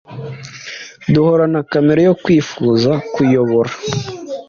[1.13, 3.71] Duhorana kamere yo kwifuza kuyobora.